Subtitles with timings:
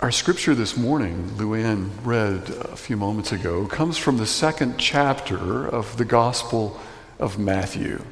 [0.00, 5.66] Our scripture this morning, Luann read a few moments ago, comes from the second chapter
[5.66, 6.78] of the Gospel
[7.18, 8.04] of Matthew.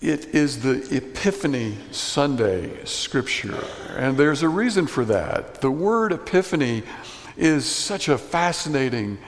[0.00, 3.64] It is the Epiphany Sunday scripture,
[3.96, 5.62] and there's a reason for that.
[5.62, 6.84] The word epiphany
[7.36, 9.18] is such a fascinating,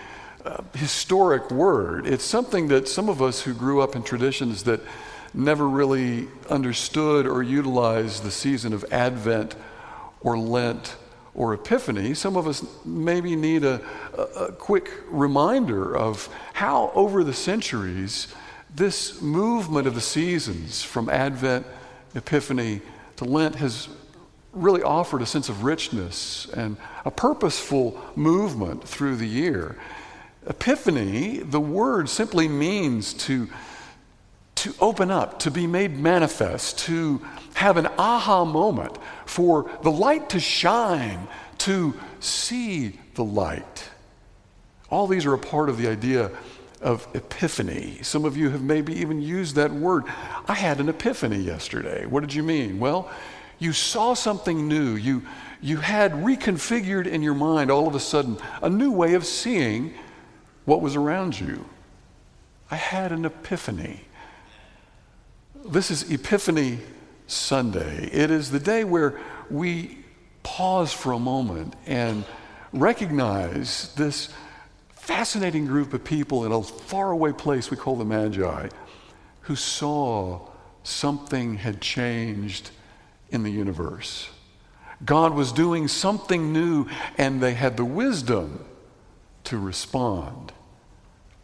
[0.44, 2.06] uh, historic word.
[2.06, 4.80] It's something that some of us who grew up in traditions that
[5.34, 9.56] never really understood or utilized the season of Advent
[10.20, 10.96] or Lent
[11.34, 13.80] or Epiphany, some of us maybe need a,
[14.16, 18.28] a, a, quick reminder of how, over the centuries,
[18.74, 21.66] this movement of the seasons from Advent,
[22.14, 22.80] Epiphany
[23.16, 23.88] to Lent has
[24.52, 29.76] really offered a sense of richness and a purposeful movement through the year.
[30.46, 33.48] Epiphany, the word simply means to,
[34.60, 37.20] to open up, to be made manifest, to
[37.54, 43.88] have an aha moment, for the light to shine, to see the light.
[44.90, 46.30] All these are a part of the idea
[46.82, 48.00] of epiphany.
[48.02, 50.04] Some of you have maybe even used that word.
[50.46, 52.04] I had an epiphany yesterday.
[52.04, 52.78] What did you mean?
[52.78, 53.10] Well,
[53.58, 54.94] you saw something new.
[54.94, 55.22] You,
[55.62, 59.94] you had reconfigured in your mind all of a sudden a new way of seeing
[60.66, 61.64] what was around you.
[62.70, 64.04] I had an epiphany.
[65.66, 66.78] This is Epiphany
[67.26, 68.06] Sunday.
[68.06, 69.98] It is the day where we
[70.42, 72.24] pause for a moment and
[72.72, 74.32] recognize this
[74.94, 78.68] fascinating group of people in a faraway place we call the Magi
[79.42, 80.48] who saw
[80.82, 82.70] something had changed
[83.28, 84.30] in the universe.
[85.04, 86.86] God was doing something new,
[87.18, 88.64] and they had the wisdom
[89.44, 90.52] to respond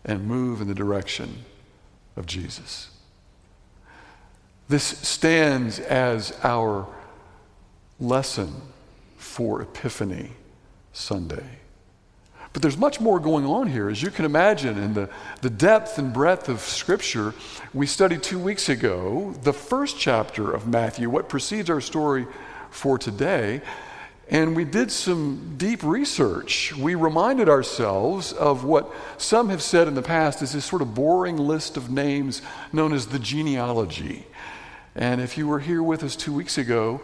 [0.06, 1.44] and move in the direction
[2.16, 2.95] of Jesus.
[4.68, 6.86] This stands as our
[8.00, 8.52] lesson
[9.16, 10.32] for Epiphany
[10.92, 11.46] Sunday.
[12.52, 15.10] But there's much more going on here, as you can imagine, in the,
[15.42, 17.34] the depth and breadth of Scripture.
[17.74, 22.26] We studied two weeks ago the first chapter of Matthew, what precedes our story
[22.70, 23.60] for today.
[24.28, 26.74] And we did some deep research.
[26.74, 30.94] We reminded ourselves of what some have said in the past is this sort of
[30.94, 34.26] boring list of names known as the genealogy.
[34.96, 37.02] And if you were here with us two weeks ago,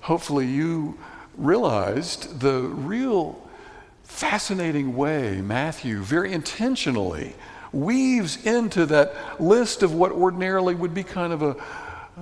[0.00, 0.98] hopefully you
[1.36, 3.38] realized the real
[4.02, 7.34] fascinating way Matthew very intentionally
[7.70, 11.56] weaves into that list of what ordinarily would be kind of a,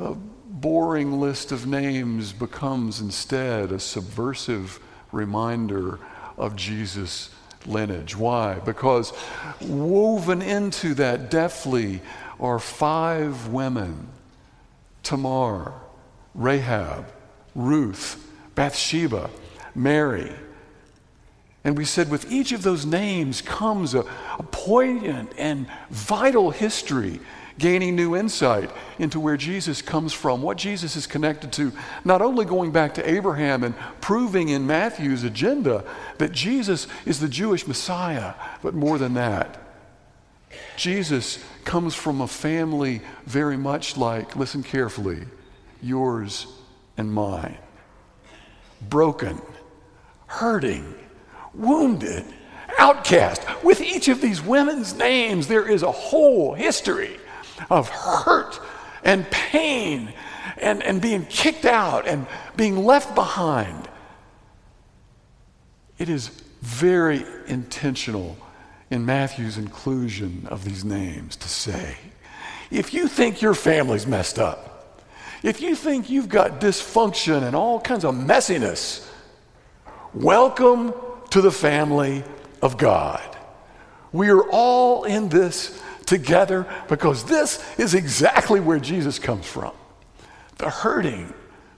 [0.00, 4.80] a boring list of names becomes instead a subversive
[5.12, 6.00] reminder
[6.36, 7.30] of Jesus'
[7.64, 8.16] lineage.
[8.16, 8.54] Why?
[8.58, 9.12] Because
[9.60, 12.00] woven into that deftly
[12.40, 14.08] are five women
[15.02, 15.74] Tamar,
[16.34, 17.12] Rahab,
[17.54, 19.30] Ruth, Bathsheba,
[19.74, 20.32] Mary.
[21.64, 24.00] And we said with each of those names comes a,
[24.38, 27.20] a, poignant and vital history,
[27.58, 31.72] gaining new insight into where Jesus comes from, what Jesus is connected to,
[32.04, 35.84] not only going back to Abraham and proving in Matthew's agenda
[36.18, 39.58] that Jesus is the Jewish Messiah, but more than that.
[40.76, 45.24] Jesus comes from a family very much like, listen carefully,
[45.82, 46.46] yours
[46.96, 47.58] and mine.
[48.88, 49.40] Broken,
[50.26, 50.94] hurting,
[51.54, 52.24] wounded,
[52.78, 53.42] outcast.
[53.62, 57.18] With each of these women's names, there is a whole history
[57.70, 58.60] of hurt
[59.04, 60.12] and pain
[60.58, 63.88] and, and being kicked out and being left behind.
[65.98, 66.28] It is
[66.60, 68.36] very intentional
[68.92, 71.96] in Matthew's inclusion of these names to say,
[72.70, 75.00] if you think your family's messed up,
[75.42, 79.08] if you think you've got dysfunction and all kinds of messiness,
[80.12, 80.92] welcome
[81.30, 82.22] to the family
[82.60, 83.22] of God.
[84.12, 89.72] We are all in this together because this is exactly where Jesus comes from.
[90.58, 91.32] The hurting,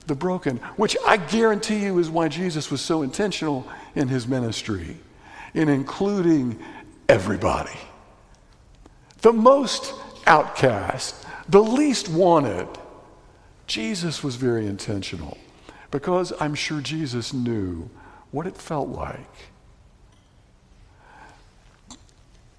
[0.05, 3.65] the broken, which I guarantee you is why Jesus was so intentional
[3.95, 4.97] in his ministry,
[5.53, 6.59] in including
[7.07, 7.77] everybody.
[9.21, 9.93] The most
[10.27, 12.67] outcast, the least wanted.
[13.67, 15.37] Jesus was very intentional
[15.91, 17.89] because I'm sure Jesus knew
[18.31, 19.29] what it felt like.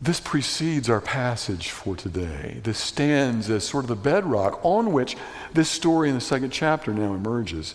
[0.00, 2.60] This precedes our passage for today.
[2.62, 5.16] This stands as sort of the bedrock on which
[5.54, 7.74] this story in the second chapter now emerges.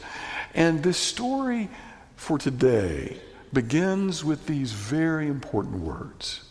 [0.54, 1.70] And this story
[2.16, 3.18] for today
[3.52, 6.44] begins with these very important words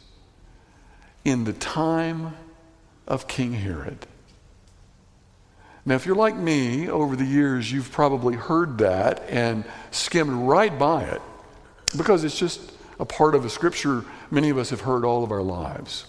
[1.25, 2.37] in the time
[3.07, 4.07] of King Herod.
[5.85, 10.79] Now, if you're like me, over the years, you've probably heard that and skimmed right
[10.79, 11.23] by it
[11.97, 15.33] because it's just a part of a scripture many of us have heard all of
[15.33, 16.07] our lives.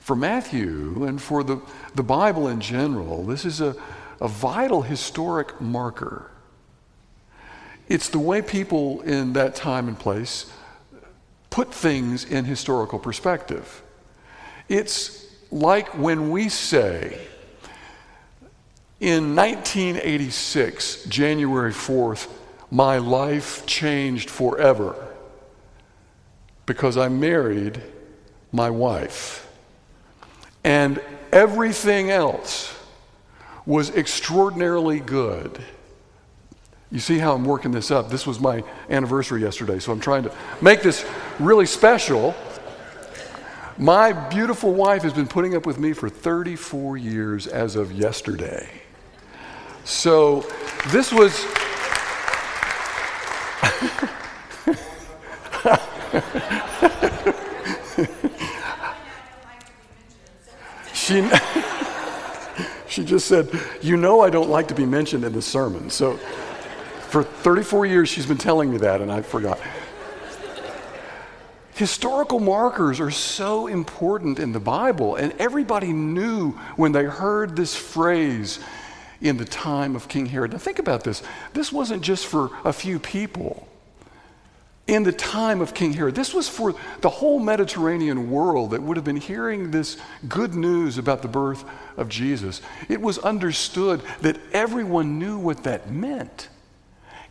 [0.00, 1.62] For Matthew and for the,
[1.94, 3.76] the Bible in general, this is a,
[4.20, 6.30] a vital historic marker.
[7.88, 10.52] It's the way people in that time and place
[11.50, 13.82] put things in historical perspective.
[14.68, 17.20] It's like when we say,
[19.00, 22.28] in 1986, January 4th,
[22.70, 24.94] my life changed forever
[26.66, 27.82] because I married
[28.52, 29.48] my wife.
[30.62, 31.02] And
[31.32, 32.76] everything else
[33.66, 35.60] was extraordinarily good.
[36.92, 38.10] You see how I'm working this up?
[38.10, 41.04] This was my anniversary yesterday, so I'm trying to make this
[41.40, 42.34] really special.
[43.78, 48.68] My beautiful wife has been putting up with me for 34 years as of yesterday.
[49.84, 50.44] So
[50.88, 51.46] this was.
[60.92, 61.26] she,
[62.88, 63.48] she just said,
[63.80, 65.88] You know, I don't like to be mentioned in the sermon.
[65.88, 66.18] So
[67.08, 69.58] for 34 years, she's been telling me that, and I forgot.
[71.80, 77.74] Historical markers are so important in the Bible, and everybody knew when they heard this
[77.74, 78.58] phrase
[79.22, 80.52] in the time of King Herod.
[80.52, 81.22] Now, think about this.
[81.54, 83.66] This wasn't just for a few people
[84.86, 86.14] in the time of King Herod.
[86.14, 89.96] This was for the whole Mediterranean world that would have been hearing this
[90.28, 91.64] good news about the birth
[91.96, 92.60] of Jesus.
[92.90, 96.50] It was understood that everyone knew what that meant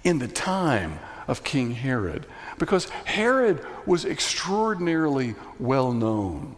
[0.04, 0.98] in the time
[1.28, 2.25] of King Herod
[2.60, 6.56] because Herod was extraordinarily well known.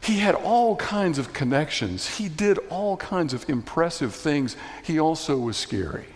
[0.00, 2.16] He had all kinds of connections.
[2.16, 4.56] He did all kinds of impressive things.
[4.84, 6.06] He also was scary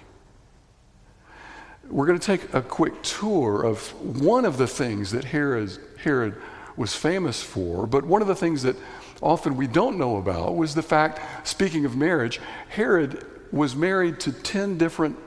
[1.93, 6.35] we're going to take a quick tour of one of the things that Herod, Herod
[6.75, 8.77] was famous for, but one of the things that
[9.21, 12.41] often we don't know about was the fact, speaking of marriage,
[12.71, 15.19] Herod was married to 10 different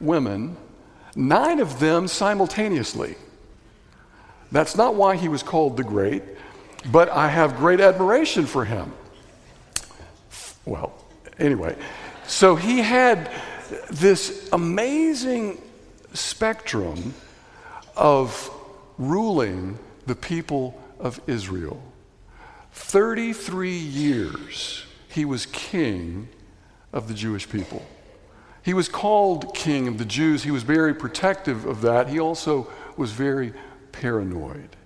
[0.00, 0.56] women,
[1.14, 3.16] nine of them simultaneously.
[4.52, 6.22] That's not why he was called the Great,
[6.90, 8.92] but I have great admiration for him.
[10.64, 10.92] Well,
[11.38, 11.76] anyway,
[12.26, 13.30] so he had
[13.90, 15.60] this amazing
[16.12, 17.14] spectrum
[17.96, 18.50] of
[18.98, 21.82] ruling the people of Israel.
[22.72, 26.28] 33 years he was king
[26.92, 27.84] of the Jewish people.
[28.62, 30.42] He was called king of the Jews.
[30.42, 32.08] He was very protective of that.
[32.08, 33.52] He also was very
[33.92, 34.76] paranoid.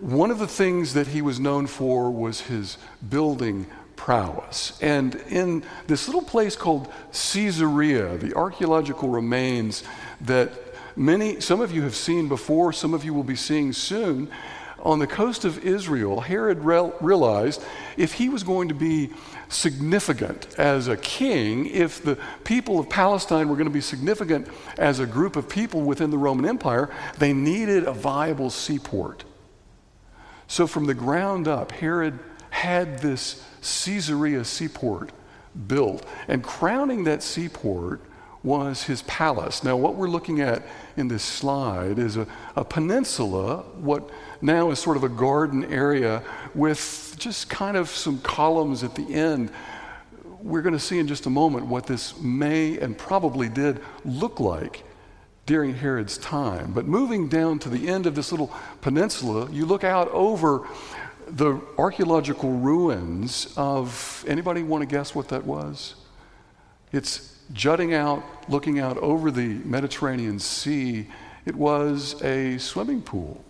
[0.00, 2.76] One of the things that he was known for was his
[3.08, 4.78] building prowess.
[4.82, 9.84] And in this little place called Caesarea, the archaeological remains
[10.20, 10.52] that
[10.96, 14.28] many, some of you have seen before, some of you will be seeing soon.
[14.86, 17.60] On the coast of Israel, Herod re- realized
[17.96, 19.10] if he was going to be
[19.48, 24.46] significant as a king, if the people of Palestine were going to be significant
[24.78, 26.88] as a group of people within the Roman Empire,
[27.18, 29.24] they needed a viable seaport.
[30.46, 35.10] So, from the ground up, Herod had this Caesarea seaport
[35.66, 38.00] built, and crowning that seaport
[38.46, 39.64] was his palace.
[39.64, 40.62] Now, what we're looking at
[40.96, 44.08] in this slide is a, a, peninsula, what
[44.40, 46.22] now is sort of a garden area
[46.54, 49.50] with just kind of some columns at the end.
[50.40, 54.38] We're going to see in just a moment what this may and probably did look
[54.38, 54.84] like
[55.44, 56.72] during Herod's time.
[56.72, 60.68] But moving down to the end of this little peninsula, you look out over
[61.26, 65.96] the archaeological ruins of anybody want to guess what that was?
[66.92, 71.06] It's jutting out, looking out over the Mediterranean Sea,
[71.44, 73.44] it was a swimming pool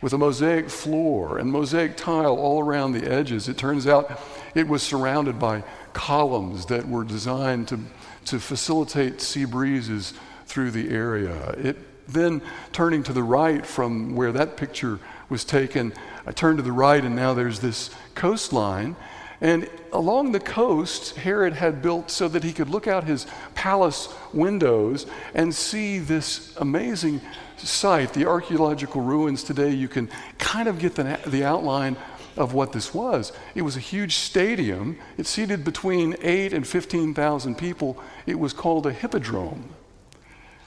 [0.00, 3.48] with a mosaic floor and mosaic tile all around the edges.
[3.48, 4.20] It turns out
[4.54, 7.80] it was surrounded by columns that were designed to,
[8.26, 10.14] to facilitate sea breezes
[10.46, 11.50] through the area.
[11.52, 11.76] It
[12.08, 12.40] then
[12.72, 15.92] turning to the right from where that picture was taken,
[16.26, 18.96] I turned to the right and now there's this coastline
[19.40, 24.08] and along the coast, Herod had built so that he could look out his palace
[24.32, 27.20] windows and see this amazing
[27.56, 29.70] site, the archaeological ruins today.
[29.70, 31.96] You can kind of get the, the outline
[32.36, 33.32] of what this was.
[33.54, 34.98] It was a huge stadium.
[35.16, 37.98] It seated between 8 and 15,000 people.
[38.26, 39.70] It was called a hippodrome.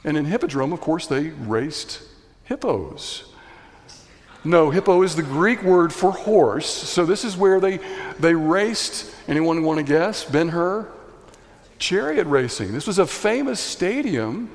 [0.04, 2.02] And in hippodrome, of course, they raced
[2.46, 3.31] hippos.
[4.44, 6.66] No, hippo is the Greek word for horse.
[6.66, 7.80] So this is where they,
[8.20, 9.14] they raced.
[9.28, 10.24] Anyone want to guess?
[10.26, 10.92] Ben Hur?
[11.78, 12.74] Chariot racing.
[12.74, 14.50] This was a famous stadium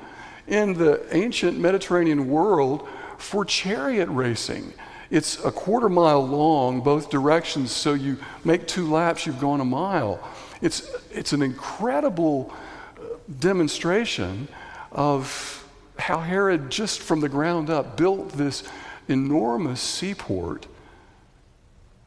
[0.47, 4.73] in the ancient Mediterranean world for chariot racing.
[5.09, 9.65] It's a quarter mile long, both directions, so you make two laps, you've gone a
[9.65, 10.19] mile.
[10.61, 12.53] It's, it's an incredible
[12.97, 13.03] uh,
[13.39, 14.49] demonstration
[14.91, 15.65] of
[15.97, 18.63] how Herod, just from the ground up, built this
[19.07, 20.67] enormous seaport.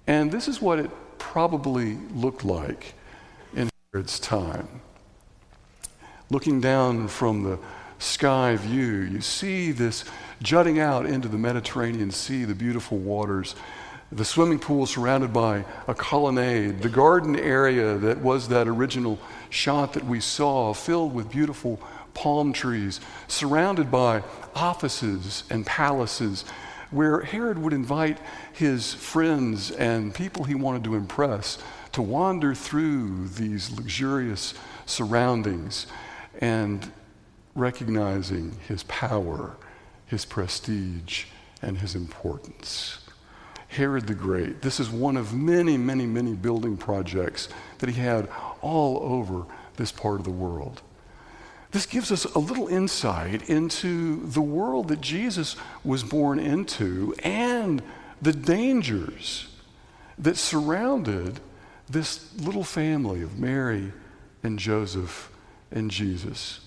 [0.07, 2.95] And this is what it probably looked like
[3.55, 4.81] in Herod's time.
[6.31, 7.59] Looking down from the
[7.99, 10.05] sky view, you see this
[10.43, 13.55] jutting out into the Mediterranean Sea, the beautiful waters,
[14.13, 19.19] the swimming pool surrounded by a colonnade, the garden area that was that original
[19.51, 21.81] shot that we saw, filled with beautiful
[22.15, 24.23] palm trees, surrounded by
[24.55, 26.45] offices and palaces,
[26.91, 28.19] where Herod would invite
[28.53, 31.59] his friends and people he wanted to impress
[31.93, 34.55] to wander through these luxurious
[34.87, 35.87] surroundings
[36.41, 36.93] and
[37.55, 39.57] recognizing his power
[40.11, 41.27] his prestige,
[41.63, 42.99] and his importance.
[43.69, 48.29] Herod the Great, this is one of many, many, many building projects that he had
[48.61, 50.83] all over this part of the world.
[51.71, 57.83] This gives us a little insight into the world that Jesus was born into and
[58.21, 59.47] the dangers
[60.19, 61.41] that surrounded
[61.89, 63.93] this little family of Mary
[64.43, 65.31] and Joseph
[65.71, 66.61] and Jesus.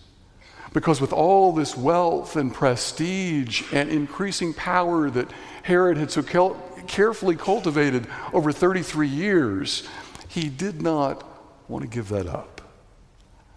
[0.72, 5.29] Because with all this wealth and prestige and increasing power that
[5.63, 6.24] Herod had so
[6.88, 9.88] carefully cultivated over 33 years,
[10.29, 11.24] he did not
[11.69, 12.62] want to give that up.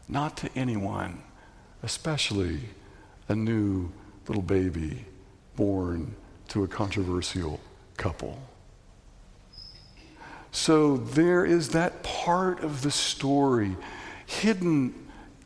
[0.09, 1.23] Not to anyone,
[1.87, 2.59] especially
[3.29, 3.89] a new
[4.27, 5.05] little baby
[5.55, 6.17] born
[6.49, 7.61] to a controversial
[7.97, 8.43] couple.
[10.51, 13.77] So there is that part of the story
[14.27, 14.95] hidden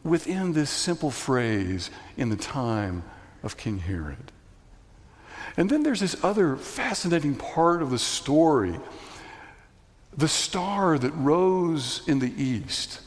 [0.02, 3.02] within this simple phrase in the time
[3.42, 4.32] of King Herod.
[5.58, 8.80] And then there's this other fascinating part of the story
[10.16, 13.00] the star that rose in the east.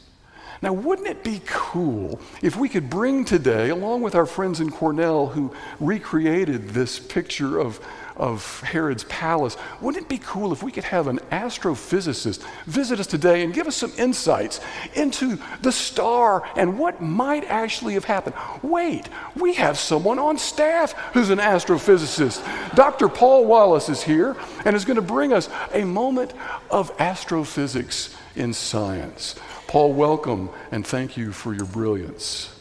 [0.63, 4.71] Now, wouldn't it be cool if we could bring today, along with our friends in
[4.71, 7.81] Cornell who recreated this picture of
[8.15, 9.57] of Herod's palace.
[9.81, 13.67] Wouldn't it be cool if we could have an astrophysicist visit us today and give
[13.67, 14.59] us some insights
[14.93, 18.35] into the star and what might actually have happened?
[18.61, 22.43] Wait, we have someone on staff who's an astrophysicist.
[22.75, 23.09] Dr.
[23.09, 26.33] Paul Wallace is here and is going to bring us a moment
[26.69, 29.35] of astrophysics in science.
[29.73, 32.55] Paul, welcome and thank you for your brilliance.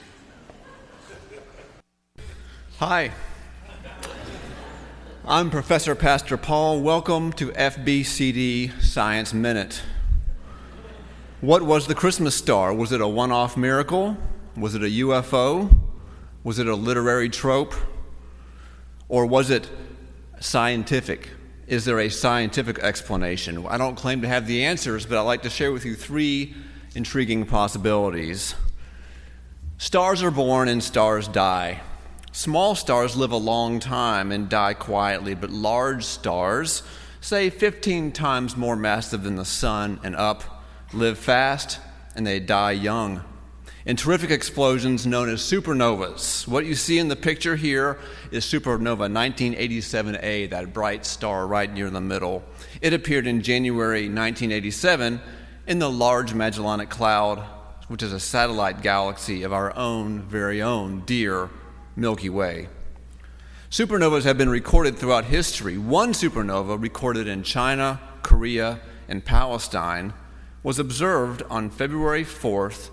[2.78, 3.11] Hi.
[5.26, 6.81] I'm Professor Pastor Paul.
[6.81, 9.83] Welcome to FBCD Science Minute.
[11.42, 12.73] What was the Christmas star?
[12.73, 14.16] Was it a one off miracle?
[14.57, 15.71] Was it a UFO?
[16.45, 17.75] Was it a literary trope?
[19.11, 19.69] Or was it
[20.40, 21.28] scientific?
[21.66, 23.66] Is there a scientific explanation?
[23.66, 26.54] I don't claim to have the answers, but I'd like to share with you three
[26.94, 28.54] intriguing possibilities.
[29.78, 31.80] Stars are born and stars die.
[32.32, 36.82] Small stars live a long time and die quietly, but large stars,
[37.20, 41.78] say 15 times more massive than the sun and up, live fast
[42.14, 43.22] and they die young.
[43.84, 46.46] In terrific explosions known as supernovas.
[46.46, 47.99] What you see in the picture here
[48.30, 52.44] is supernova 1987A, that bright star right near the middle.
[52.80, 55.20] It appeared in January 1987
[55.66, 57.38] in the Large Magellanic Cloud,
[57.88, 61.50] which is a satellite galaxy of our own very own dear
[61.95, 62.69] Milky Way.
[63.71, 65.78] Supernovas have been recorded throughout history.
[65.78, 70.12] One supernova, recorded in China, Korea, and Palestine,
[70.62, 72.90] was observed on February 4th,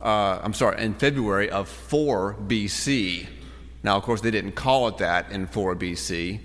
[0.00, 3.26] uh, I'm sorry, in February of 4 BC.
[3.82, 6.40] Now, of course, they didn't call it that in 4 BC,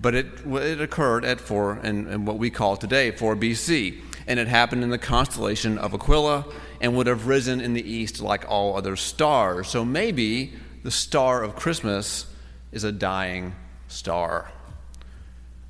[0.00, 4.00] but it, it occurred at 4, in, in what we call today 4 BC.
[4.26, 6.46] And it happened in the constellation of Aquila
[6.80, 9.68] and would have risen in the east like all other stars.
[9.68, 10.52] So maybe
[10.82, 12.26] the star of Christmas
[12.72, 13.54] is a dying
[13.88, 14.50] star.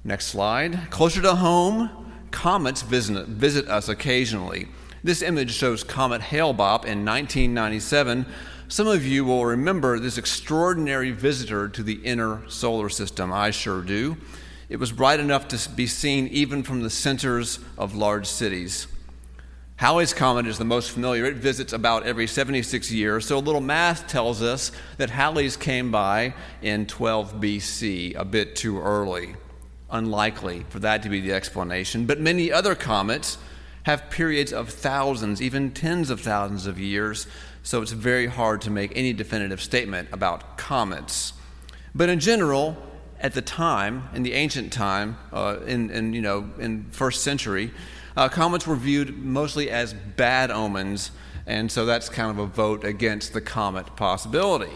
[0.05, 0.91] Next slide.
[0.91, 1.91] Closer to home,
[2.31, 4.69] comets visit, visit us occasionally.
[5.03, 8.27] This image shows Comet Hale-Bopp in 1997.
[8.69, 13.33] Some of you will remember this extraordinary visitor to the inner solar system.
[13.33, 14.17] I sure do.
[14.69, 18.87] It was bright enough to be seen even from the centers of large cities.
[19.77, 21.25] Halley's Comet is the most familiar.
[21.25, 23.27] It visits about every 76 years.
[23.27, 28.55] So a little math tells us that Halley's came by in 12 BC, a bit
[28.57, 29.35] too early.
[29.95, 32.05] unlikely for that to be the explanation.
[32.05, 33.39] But many other comets
[33.85, 37.27] have periods of thousands, even tens of thousands of years,
[37.63, 41.35] so it's very hard to make any definitive statement about comets.
[41.95, 42.77] But in general,
[43.21, 47.73] at the time, in the ancient time, uh, in, in, you know, in first century,
[48.17, 51.11] uh, comets were viewed mostly as bad omens,
[51.47, 54.73] and so that's kind of a vote against the comet possibility.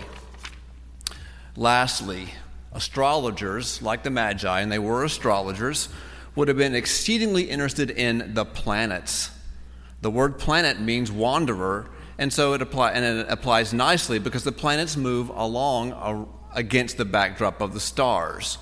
[1.56, 2.28] Lastly,
[2.72, 5.88] astrologers, like the Magi, and they were astrologers,
[6.34, 9.30] would have been exceedingly interested in the planets.
[10.00, 14.52] The word planet means wanderer, and so it, apply, and it applies nicely because the
[14.52, 18.58] planets move along a, against the backdrop of the stars.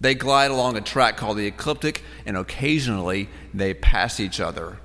[0.00, 4.78] They glide along a track called the ecliptic, and occasionally they pass each other.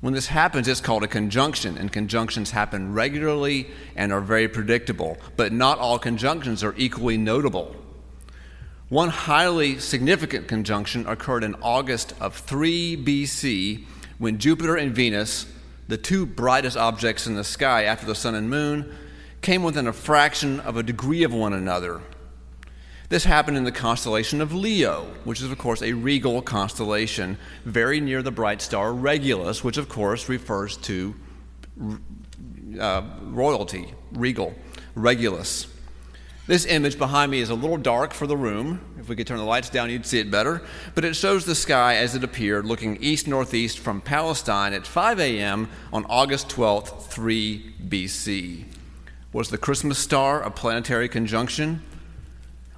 [0.00, 5.16] When this happens, it's called a conjunction, and conjunctions happen regularly and are very predictable,
[5.36, 7.74] but not all conjunctions are equally notable.
[8.90, 13.86] One highly significant conjunction occurred in August of 3 BC
[14.18, 15.46] when Jupiter and Venus,
[15.88, 18.94] the two brightest objects in the sky after the sun and moon,
[19.44, 22.00] came within a fraction of a degree of one another.
[23.10, 27.36] This happened in the constellation of Leo, which is, of course, a regal constellation
[27.66, 31.14] very near the bright star Regulus, which, of course, refers to
[32.80, 34.54] uh, royalty, regal,
[34.94, 35.66] Regulus.
[36.46, 38.80] This image behind me is a little dark for the room.
[38.98, 40.62] If we could turn the lights down, you'd see it better.
[40.94, 45.20] But it shows the sky as it appeared looking east northeast from Palestine at 5
[45.20, 45.68] a.m.
[45.92, 48.73] on August 12th, 3 BC.
[49.34, 51.82] Was the Christmas star a planetary conjunction?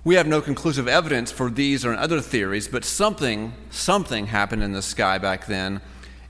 [0.05, 4.73] We have no conclusive evidence for these or other theories, but something, something happened in
[4.73, 5.83] the sky back then,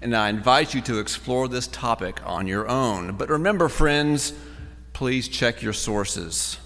[0.03, 3.17] and I invite you to explore this topic on your own.
[3.17, 4.33] But remember, friends,
[4.95, 6.59] please check your sources.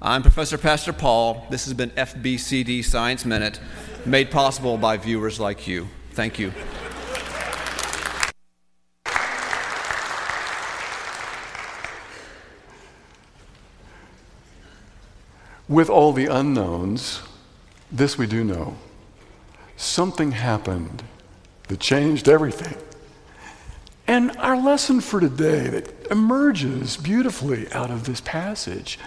[0.00, 1.46] I'm Professor Pastor Paul.
[1.50, 3.60] This has been FBCD Science Minute,
[4.06, 5.88] made possible by viewers like you.
[6.12, 6.54] Thank you.
[15.68, 17.22] With all the unknowns,
[17.90, 18.76] this we do know.
[19.76, 21.02] Something happened
[21.68, 22.76] that changed everything.
[24.06, 28.98] And our lesson for today that emerges beautifully out of this passage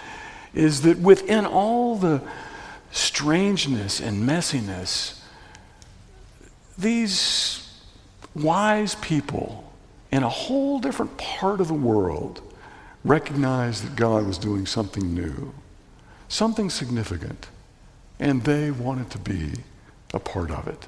[0.53, 2.21] is that within all the
[2.91, 5.21] strangeness and messiness,
[6.77, 7.65] these
[8.35, 9.71] wise people
[10.11, 12.41] in a whole different part of the world
[13.05, 15.53] recognized that God was doing something new
[16.29, 17.47] something significant,
[18.19, 19.51] and they wanted to be
[20.13, 20.87] a part of it.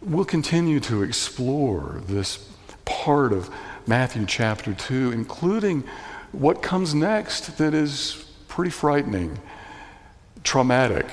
[0.00, 2.48] We'll continue to explore this
[2.84, 3.50] part of
[3.86, 5.84] Matthew chapter 2, including
[6.32, 9.38] what comes next that is pretty frightening,
[10.42, 11.06] traumatic,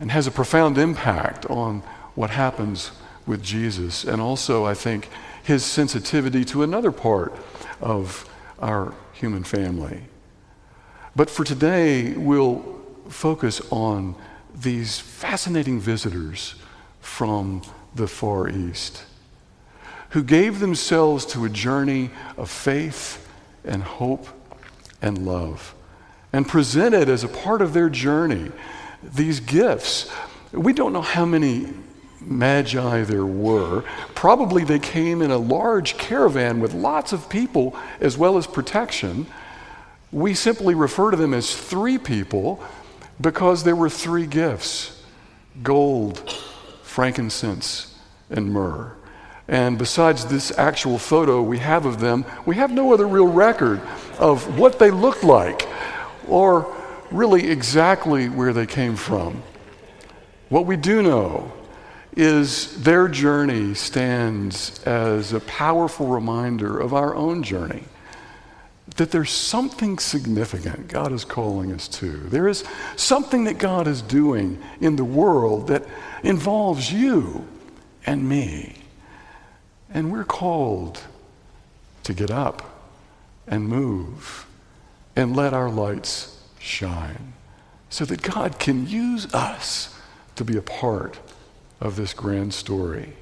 [0.00, 1.80] and has a profound impact on
[2.14, 2.92] what happens
[3.26, 5.08] with Jesus, and also, I think,
[5.42, 7.32] his sensitivity to another part
[7.80, 10.02] of our human family.
[11.14, 12.64] But for today, we'll
[13.08, 14.16] focus on
[14.54, 16.54] these fascinating visitors
[17.00, 17.62] from
[17.94, 19.04] the Far East
[20.10, 23.28] who gave themselves to a journey of faith
[23.64, 24.26] and hope
[25.00, 25.74] and love
[26.32, 28.50] and presented as a part of their journey
[29.02, 30.10] these gifts.
[30.52, 31.72] We don't know how many
[32.20, 33.84] magi there were.
[34.14, 39.26] Probably they came in a large caravan with lots of people as well as protection.
[40.12, 42.62] We simply refer to them as three people
[43.20, 45.02] because there were three gifts
[45.62, 46.30] gold,
[46.82, 47.98] frankincense,
[48.30, 48.92] and myrrh.
[49.48, 53.80] And besides this actual photo we have of them, we have no other real record
[54.18, 55.66] of what they looked like
[56.28, 56.74] or
[57.10, 59.42] really exactly where they came from.
[60.48, 61.52] What we do know
[62.16, 67.84] is their journey stands as a powerful reminder of our own journey
[68.96, 72.10] that there's something significant God is calling us to.
[72.10, 72.64] There is
[72.96, 75.84] something that God is doing in the world that
[76.22, 77.46] involves you
[78.04, 78.76] and me.
[79.90, 81.00] And we're called
[82.04, 82.90] to get up
[83.46, 84.46] and move
[85.14, 87.34] and let our lights shine
[87.90, 89.94] so that God can use us
[90.36, 91.18] to be a part
[91.80, 93.12] of this grand story.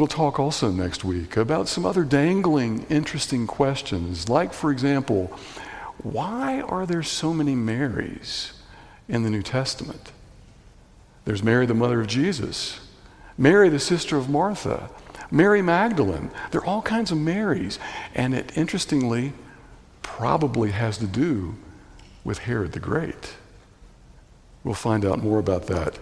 [0.00, 5.26] We'll talk also next week about some other dangling, interesting questions, like, for example,
[5.98, 8.54] why are there so many Marys
[9.10, 10.12] in the New Testament?
[11.26, 12.80] There's Mary, the mother of Jesus,
[13.36, 14.88] Mary, the sister of Martha,
[15.30, 16.30] Mary Magdalene.
[16.50, 17.78] There are all kinds of Marys,
[18.14, 19.34] and it interestingly
[20.00, 21.56] probably has to do
[22.24, 23.34] with Herod the Great.
[24.64, 25.98] We'll find out more about that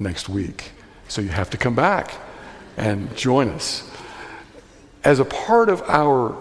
[0.00, 0.72] next week.
[1.06, 2.12] So you have to come back
[2.76, 3.90] and join us.
[5.04, 6.36] As a part of our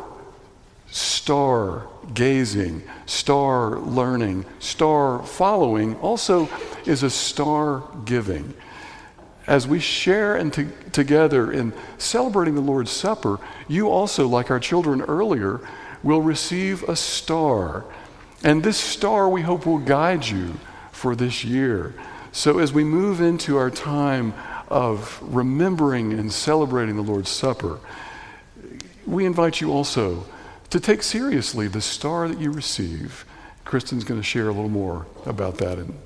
[0.88, 6.50] star gazing, star learning, star following also
[6.86, 8.54] is a star giving.
[9.48, 14.60] As we share and to, together in celebrating the Lord's Supper, you also, like our
[14.60, 15.62] children earlier,
[16.02, 17.86] will receive a star.
[18.44, 20.54] And this star, we hope, will guide you
[20.92, 21.94] for this year.
[22.32, 24.34] So as we move into our time
[24.68, 27.80] of remembering and celebrating the Lord's Supper,
[29.06, 30.26] we invite you also
[30.70, 33.26] to take seriously the star that you receive.
[33.64, 35.98] Kristen's going to share a little more about that in